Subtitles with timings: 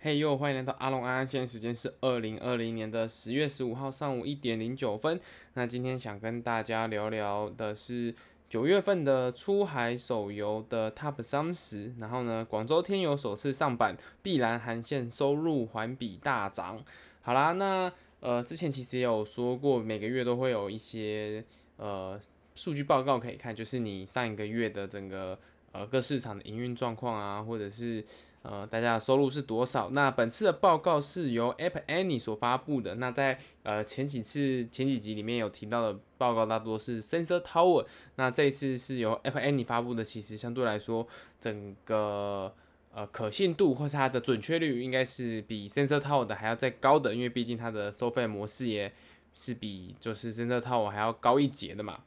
[0.00, 5.18] 嘿呦，欢迎来到阿龙安安，现在时间是二零二零年的十月十五号上午一点零九分。
[5.54, 8.14] 那今天想跟大家聊聊的是
[8.48, 11.92] 九月份的出海手游的 TOP 三十。
[11.98, 16.80] 然后呢，广州天游首次上榜，碧蓝航线收入环比大涨。
[17.20, 21.44] 好啦，那呃之前其实也有说过，每个月都会有一些
[21.76, 22.16] 呃
[22.54, 25.36] 数据报告可以看，就是你上一个月的整个
[25.72, 28.04] 呃各市场的营运状况啊，或者是。
[28.42, 29.90] 呃，大家的收入是多少？
[29.90, 32.94] 那本次的报告是由 App Annie 所发布的。
[32.94, 37.84] 那在呃前几次前几集里面有提到的报告，大多是 Sensor Tower。
[38.14, 41.06] 那这一次是由 App Annie 发布的，其实相对来说，
[41.40, 42.54] 整个
[42.94, 48.90] 呃可信度或是它的准确率，应该是比 Sensor Tower 的还要再高的，因为毕竟它的收费模式也
[49.34, 51.98] 是比就是 Sensor Tower 还要高一截的嘛。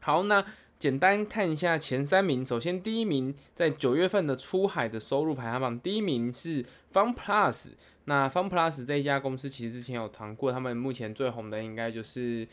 [0.00, 0.44] 好，那。
[0.84, 6.62] 简单看一下前三名，首先第一名在九月份的出海的收入排行榜，第一名是
[6.92, 7.68] FunPlus。
[8.04, 12.46] 那 FunPlus 这一家公司其实之前有谈过，他们目前最红的应该就是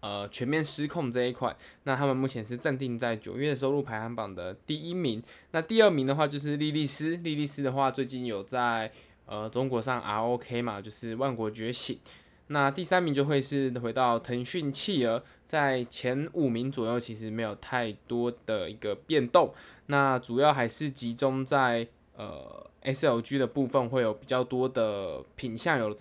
[0.00, 1.54] 呃全面失控这一款。
[1.82, 5.22] 那他们目前是暂定在九月收入排行榜的第一名。
[5.50, 8.90] 那第二名的话就是莉莉丝，莉莉丝的话最近有在
[9.26, 11.98] 呃中国上 ROK 嘛，就是万国觉醒。
[12.52, 19.54] 那第三名就会是回到腾讯企鹅，在前五名左右，其实没有太多的一个变动。
[19.86, 25.96] 那主要还是集中在呃 SLG 的部分，会有比较多的品项有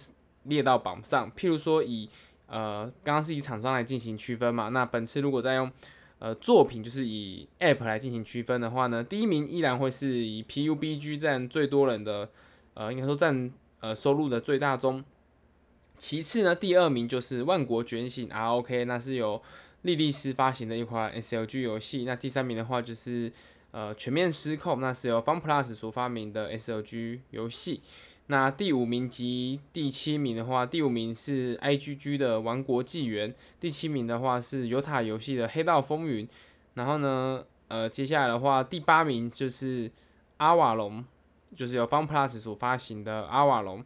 [0.46, 1.32] 列到榜上。
[1.34, 2.10] 譬如说以
[2.48, 5.72] 呃刚刚是以厂商来进行区分嘛，那本次如果再用
[6.18, 12.28] 呃作品，就是以 App 来进行区分的话呢，第一名依然会是以 PUBG 占最多人的，
[12.74, 15.04] 呃应该说占呃收入的最大宗。
[16.00, 19.40] 其次呢，第二名就是《万国觉醒》ROK，那是由
[19.82, 22.06] 莉莉丝发行的一款 SLG 游戏。
[22.06, 23.32] 那第三名的话就是
[23.72, 27.82] 呃《全面失控》，那是由 FunPlus 所发明的 SLG 游戏。
[28.28, 36.26] 那第五名及第七名的话，第五名是 IGG 的《王国纪元》，第七名的话是尤塔游戏的《黑道风云》。
[36.76, 39.92] 然后呢，呃，接下来的话，第八名就是
[40.38, 41.04] 阿瓦隆，
[41.58, 43.84] 就是由 FunPlus 所发行的阿瓦隆。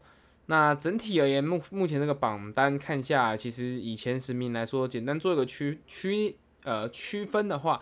[0.48, 7.80] 那整体而言，目目前这个榜单看下，其实以前十名来说，简单做一个区区呃区分的话，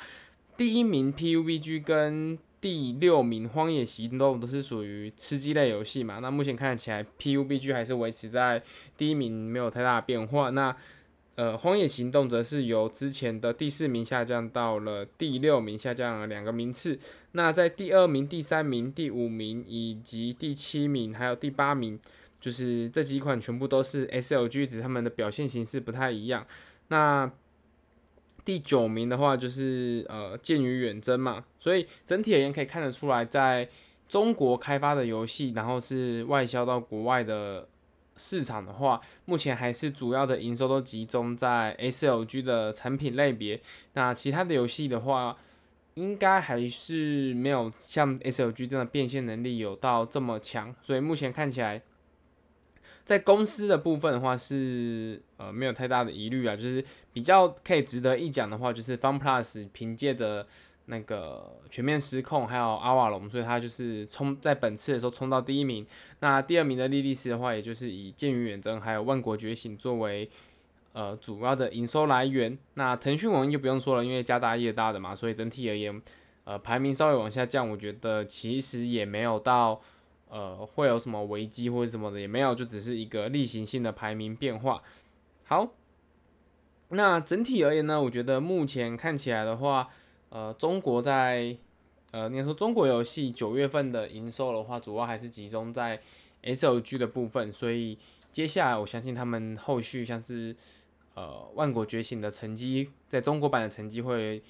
[0.56, 6.20] 第一名 PUBG 跟第六名荒野行动都是属于吃鸡类游戏嘛。
[6.20, 8.62] 那目前看起来 PUBG 还是维持在
[8.96, 10.52] 第一名，没有太大的变化。
[10.52, 10.76] 那
[11.34, 17.00] 呃荒野行动则是由之前的第四名下降到了第六名，下降了两个名次。
[17.32, 22.00] 那在第二名、第三名、第五名以及第七名还有第八名。
[22.42, 26.46] 就是这几款全部都是 SLG，只他们的表现形式不太一样。
[26.88, 27.32] 那
[28.44, 33.70] 第九名的话就是呃剑与远征嘛，所以整体而言可以看得出来，在
[34.08, 37.70] 中国开发的游戏，然后是外销到国外的
[38.18, 43.62] 市场的话，目前还是主要的营收都集中在 SLG 的产品类别。
[43.94, 45.38] 那其他的游戏的话，
[45.94, 51.80] 应该还是没有像 SLG 这样的变现能力有到这么强，所以目前看起来。
[53.04, 60.46] 在公司的部分的话是呃没有太大的疑虑啊，就是比较可以值得一讲的话，就是 FunPlus 凭借着
[60.86, 65.86] 那个全面失控还有阿瓦隆，所以他就是冲在本次的时候冲到第一名。
[66.20, 70.30] 那第二名的莉莉丝的话，也就是以剑与远征还有万国觉醒作为
[70.94, 72.58] 呃主要的营收来源。
[72.76, 76.02] 那腾讯网就不用说了，因为家大业大的嘛，所以整体而言
[76.44, 79.82] 呃排名稍微往下降，我觉得其实也没有到。
[80.34, 84.82] 呃，会有什么危机或者什么的也没有，就只是一个例行性的排名变化。
[85.44, 85.74] 好，
[86.88, 89.90] 那整体而言呢，我觉得目前看起来的话，
[90.30, 91.58] 呃，中国在
[92.12, 96.02] 呃，你说中国游戏九月份的营收的话，主要还是集中在
[96.44, 97.98] SLG 的部分，所以
[98.32, 100.56] 接下来我相信他们后续像是
[101.16, 104.42] 呃万国觉醒的成绩，在中国版的成绩会。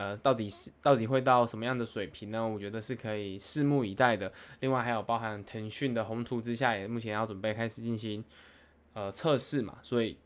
[0.00, 2.48] 呃，到底是到底会到什么样的水平呢？
[2.48, 4.32] 我觉得是可以拭目以待的。
[4.60, 8.24] 另外还有包含腾讯的宏图之下，也目前要准备开始进行
[8.94, 9.76] 呃测试嘛。
[9.82, 10.16] 所以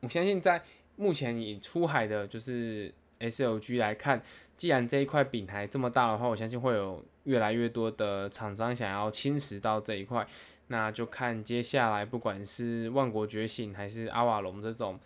[0.00, 0.60] 我相信在
[0.96, 4.20] 目前以出海的就是 SLG 来看，
[4.56, 10.26] 既然这一块饼还这么大的话，我相信会有越来越多的厂商想要侵蚀到这一块。
[10.66, 14.98] 那就看接下来不管是万国觉醒还是阿瓦隆这种。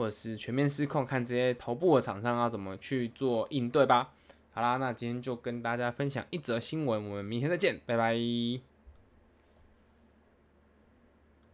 [0.00, 4.14] 或者是全面失控，看这些头部的厂商要怎么去做应对吧。
[4.50, 8.69] 好啦，那今天就跟大家分享一则新闻，我们明天再见，拜拜。